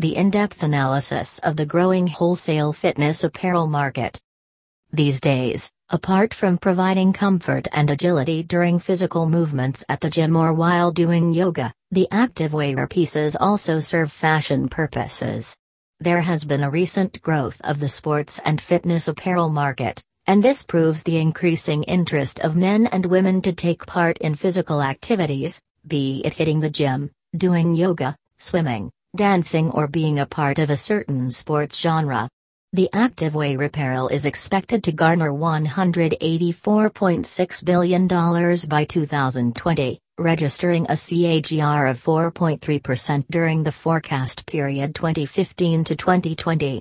the 0.00 0.16
in 0.16 0.30
depth 0.30 0.62
analysis 0.62 1.38
of 1.40 1.56
the 1.56 1.66
growing 1.66 2.06
wholesale 2.06 2.72
fitness 2.72 3.22
apparel 3.22 3.66
market. 3.66 4.18
These 4.90 5.20
days, 5.20 5.70
apart 5.90 6.32
from 6.32 6.56
providing 6.56 7.12
comfort 7.12 7.68
and 7.74 7.90
agility 7.90 8.42
during 8.42 8.78
physical 8.78 9.28
movements 9.28 9.84
at 9.90 10.00
the 10.00 10.08
gym 10.08 10.36
or 10.36 10.54
while 10.54 10.90
doing 10.90 11.34
yoga, 11.34 11.74
the 11.90 12.08
activewear 12.10 12.88
pieces 12.88 13.36
also 13.36 13.78
serve 13.78 14.10
fashion 14.10 14.70
purposes. 14.70 15.54
There 15.98 16.22
has 16.22 16.46
been 16.46 16.62
a 16.62 16.70
recent 16.70 17.20
growth 17.20 17.60
of 17.62 17.78
the 17.78 17.88
sports 17.88 18.40
and 18.42 18.58
fitness 18.58 19.06
apparel 19.06 19.50
market, 19.50 20.02
and 20.26 20.42
this 20.42 20.64
proves 20.64 21.02
the 21.02 21.18
increasing 21.18 21.82
interest 21.82 22.40
of 22.40 22.56
men 22.56 22.86
and 22.86 23.04
women 23.04 23.42
to 23.42 23.52
take 23.52 23.84
part 23.84 24.16
in 24.16 24.34
physical 24.34 24.80
activities, 24.80 25.60
be 25.86 26.22
it 26.24 26.32
hitting 26.32 26.60
the 26.60 26.70
gym, 26.70 27.10
doing 27.36 27.74
yoga, 27.74 28.16
swimming, 28.38 28.90
dancing, 29.16 29.70
or 29.72 29.88
being 29.88 30.18
a 30.18 30.26
part 30.26 30.58
of 30.58 30.70
a 30.70 30.76
certain 30.76 31.28
sports 31.28 31.78
genre. 31.78 32.28
The 32.72 32.88
active 32.92 33.32
activewear 33.32 33.66
apparel 33.66 34.06
is 34.08 34.26
expected 34.26 34.84
to 34.84 34.92
garner 34.92 35.32
$184.6 35.32 37.64
billion 37.64 38.06
by 38.06 38.84
2020, 38.84 39.98
registering 40.18 40.84
a 40.84 40.92
CAGR 40.92 41.90
of 41.90 42.00
4.3% 42.00 43.24
during 43.28 43.64
the 43.64 43.72
forecast 43.72 44.46
period 44.46 44.94
2015 44.94 45.82
to 45.82 45.96
2020. 45.96 46.80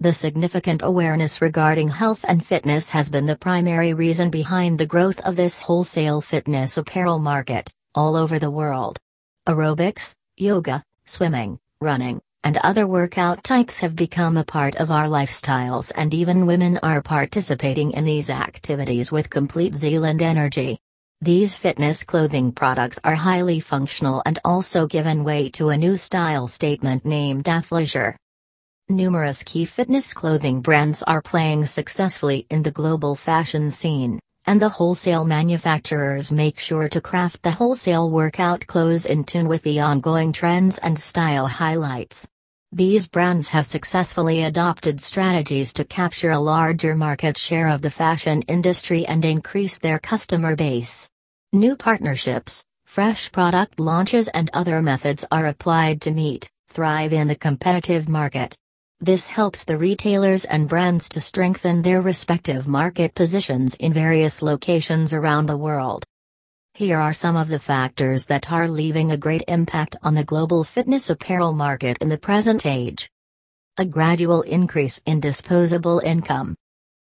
The 0.00 0.14
significant 0.14 0.80
awareness 0.82 1.42
regarding 1.42 1.90
health 1.90 2.24
and 2.26 2.42
fitness 2.42 2.88
has 2.88 3.10
been 3.10 3.26
the 3.26 3.36
primary 3.36 3.92
reason 3.92 4.30
behind 4.30 4.78
the 4.78 4.86
growth 4.86 5.20
of 5.20 5.36
this 5.36 5.60
wholesale 5.60 6.22
fitness 6.22 6.78
apparel 6.78 7.18
market, 7.18 7.70
all 7.94 8.16
over 8.16 8.38
the 8.38 8.50
world. 8.50 8.98
Aerobics, 9.46 10.14
yoga, 10.38 10.82
swimming, 11.10 11.58
running, 11.80 12.20
and 12.44 12.56
other 12.58 12.86
workout 12.86 13.42
types 13.44 13.80
have 13.80 13.96
become 13.96 14.36
a 14.36 14.44
part 14.44 14.76
of 14.76 14.90
our 14.90 15.06
lifestyles, 15.06 15.92
and 15.96 16.14
even 16.14 16.46
women 16.46 16.78
are 16.82 17.02
participating 17.02 17.90
in 17.92 18.04
these 18.04 18.30
activities 18.30 19.12
with 19.12 19.28
complete 19.28 19.74
zeal 19.74 20.04
and 20.04 20.22
energy. 20.22 20.78
These 21.20 21.54
fitness 21.54 22.02
clothing 22.04 22.52
products 22.52 22.98
are 23.04 23.14
highly 23.14 23.60
functional 23.60 24.22
and 24.24 24.38
also 24.44 24.86
given 24.86 25.24
way 25.24 25.50
to 25.50 25.68
a 25.68 25.76
new 25.76 25.96
style 25.98 26.48
statement 26.48 27.04
named 27.04 27.44
athleisure. 27.44 28.14
Numerous 28.88 29.42
key 29.42 29.66
fitness 29.66 30.14
clothing 30.14 30.62
brands 30.62 31.02
are 31.02 31.20
playing 31.20 31.66
successfully 31.66 32.46
in 32.50 32.62
the 32.62 32.70
global 32.70 33.14
fashion 33.14 33.70
scene, 33.70 34.18
and 34.46 34.60
the 34.60 34.68
wholesale 34.68 35.24
manufacturers 35.24 36.32
make 36.32 36.58
sure 36.58 36.88
to 36.88 37.00
craft 37.00 37.42
the 37.42 37.50
wholesale 37.50 38.10
workout 38.10 38.66
clothes 38.66 39.06
in 39.06 39.24
tune 39.24 39.48
with 39.48 39.62
the 39.62 39.80
ongoing 39.80 40.32
trends 40.32 40.78
and 40.78 40.98
style 40.98 41.46
highlights. 41.46 42.26
These 42.72 43.08
brands 43.08 43.48
have 43.48 43.66
successfully 43.66 44.44
adopted 44.44 45.00
strategies 45.00 45.72
to 45.74 45.84
capture 45.84 46.30
a 46.30 46.38
larger 46.38 46.94
market 46.94 47.36
share 47.36 47.68
of 47.68 47.82
the 47.82 47.90
fashion 47.90 48.42
industry 48.42 49.04
and 49.06 49.24
increase 49.24 49.78
their 49.78 49.98
customer 49.98 50.54
base. 50.54 51.10
New 51.52 51.74
partnerships, 51.74 52.64
fresh 52.84 53.32
product 53.32 53.80
launches, 53.80 54.28
and 54.28 54.50
other 54.52 54.80
methods 54.82 55.24
are 55.32 55.46
applied 55.46 56.00
to 56.02 56.12
meet, 56.12 56.48
thrive 56.68 57.12
in 57.12 57.26
the 57.26 57.34
competitive 57.34 58.08
market. 58.08 58.56
This 59.02 59.28
helps 59.28 59.64
the 59.64 59.78
retailers 59.78 60.44
and 60.44 60.68
brands 60.68 61.08
to 61.08 61.22
strengthen 61.22 61.80
their 61.80 62.02
respective 62.02 62.68
market 62.68 63.14
positions 63.14 63.74
in 63.76 63.94
various 63.94 64.42
locations 64.42 65.14
around 65.14 65.46
the 65.46 65.56
world. 65.56 66.04
Here 66.74 66.98
are 66.98 67.14
some 67.14 67.34
of 67.34 67.48
the 67.48 67.58
factors 67.58 68.26
that 68.26 68.52
are 68.52 68.68
leaving 68.68 69.10
a 69.10 69.16
great 69.16 69.42
impact 69.48 69.96
on 70.02 70.12
the 70.12 70.24
global 70.24 70.64
fitness 70.64 71.08
apparel 71.08 71.54
market 71.54 71.96
in 72.02 72.10
the 72.10 72.18
present 72.18 72.66
age. 72.66 73.10
A 73.78 73.86
gradual 73.86 74.42
increase 74.42 75.00
in 75.06 75.18
disposable 75.18 76.00
income. 76.00 76.54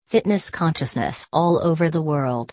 Fitness 0.10 0.50
consciousness 0.50 1.28
all 1.32 1.64
over 1.64 1.92
the 1.92 2.02
world. 2.02 2.52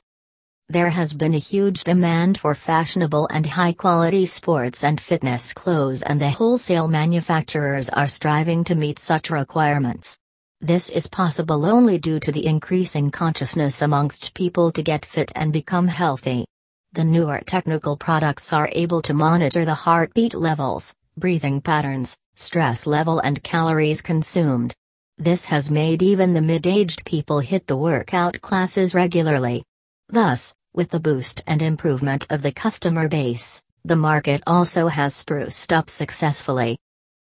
There 0.70 0.90
has 0.90 1.14
been 1.14 1.32
a 1.32 1.38
huge 1.38 1.82
demand 1.82 2.36
for 2.36 2.54
fashionable 2.54 3.26
and 3.30 3.46
high 3.46 3.72
quality 3.72 4.26
sports 4.26 4.84
and 4.84 5.00
fitness 5.00 5.54
clothes, 5.54 6.02
and 6.02 6.20
the 6.20 6.28
wholesale 6.28 6.88
manufacturers 6.88 7.88
are 7.88 8.06
striving 8.06 8.64
to 8.64 8.74
meet 8.74 8.98
such 8.98 9.30
requirements. 9.30 10.18
This 10.60 10.90
is 10.90 11.06
possible 11.06 11.64
only 11.64 11.96
due 11.96 12.20
to 12.20 12.30
the 12.30 12.44
increasing 12.44 13.10
consciousness 13.10 13.80
amongst 13.80 14.34
people 14.34 14.70
to 14.72 14.82
get 14.82 15.06
fit 15.06 15.32
and 15.34 15.54
become 15.54 15.88
healthy. 15.88 16.44
The 16.92 17.04
newer 17.04 17.40
technical 17.46 17.96
products 17.96 18.52
are 18.52 18.68
able 18.72 19.00
to 19.02 19.14
monitor 19.14 19.64
the 19.64 19.72
heartbeat 19.72 20.34
levels, 20.34 20.94
breathing 21.16 21.62
patterns, 21.62 22.14
stress 22.36 22.86
level, 22.86 23.20
and 23.20 23.42
calories 23.42 24.02
consumed. 24.02 24.74
This 25.16 25.46
has 25.46 25.70
made 25.70 26.02
even 26.02 26.34
the 26.34 26.42
mid 26.42 26.66
aged 26.66 27.06
people 27.06 27.40
hit 27.40 27.66
the 27.66 27.76
workout 27.76 28.38
classes 28.42 28.94
regularly. 28.94 29.64
Thus, 30.10 30.54
with 30.78 30.90
the 30.90 31.00
boost 31.00 31.42
and 31.48 31.60
improvement 31.60 32.24
of 32.30 32.40
the 32.40 32.52
customer 32.52 33.08
base, 33.08 33.60
the 33.84 33.96
market 33.96 34.40
also 34.46 34.86
has 34.86 35.12
spruced 35.12 35.72
up 35.72 35.90
successfully. 35.90 36.78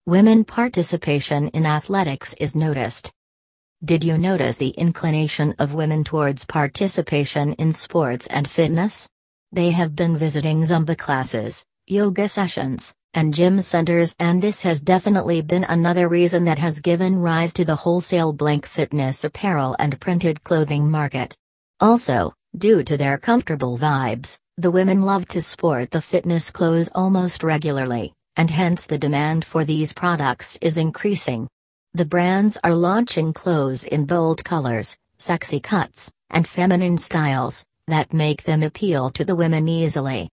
Women 0.06 0.42
participation 0.44 1.46
in 1.50 1.64
athletics 1.64 2.34
is 2.40 2.56
noticed. 2.56 3.12
Did 3.84 4.02
you 4.02 4.18
notice 4.18 4.56
the 4.56 4.70
inclination 4.70 5.54
of 5.60 5.72
women 5.72 6.02
towards 6.02 6.46
participation 6.46 7.52
in 7.52 7.72
sports 7.72 8.26
and 8.26 8.50
fitness? 8.50 9.08
They 9.52 9.70
have 9.70 9.94
been 9.94 10.16
visiting 10.16 10.62
Zumba 10.62 10.98
classes, 10.98 11.64
yoga 11.86 12.28
sessions, 12.28 12.92
and 13.14 13.32
gym 13.32 13.60
centers, 13.60 14.16
and 14.18 14.42
this 14.42 14.62
has 14.62 14.80
definitely 14.80 15.42
been 15.42 15.62
another 15.62 16.08
reason 16.08 16.46
that 16.46 16.58
has 16.58 16.80
given 16.80 17.20
rise 17.20 17.52
to 17.54 17.64
the 17.64 17.76
wholesale 17.76 18.32
blank 18.32 18.66
fitness 18.66 19.22
apparel 19.22 19.76
and 19.78 20.00
printed 20.00 20.42
clothing 20.42 20.90
market. 20.90 21.36
Also, 21.78 22.34
due 22.56 22.82
to 22.82 22.96
their 22.96 23.18
comfortable 23.18 23.76
vibes, 23.78 24.38
the 24.56 24.70
women 24.70 25.02
love 25.02 25.26
to 25.28 25.40
sport 25.40 25.90
the 25.90 26.00
fitness 26.00 26.50
clothes 26.50 26.90
almost 26.94 27.42
regularly, 27.42 28.12
and 28.36 28.50
hence 28.50 28.86
the 28.86 28.98
demand 28.98 29.44
for 29.44 29.64
these 29.64 29.92
products 29.92 30.58
is 30.62 30.78
increasing. 30.78 31.48
The 31.94 32.04
brands 32.04 32.58
are 32.64 32.74
launching 32.74 33.32
clothes 33.32 33.84
in 33.84 34.06
bold 34.06 34.44
colors, 34.44 34.96
sexy 35.18 35.60
cuts, 35.60 36.10
and 36.30 36.46
feminine 36.46 36.98
styles, 36.98 37.64
that 37.86 38.12
make 38.12 38.44
them 38.44 38.62
appeal 38.62 39.10
to 39.10 39.24
the 39.24 39.36
women 39.36 39.68
easily. 39.68 40.26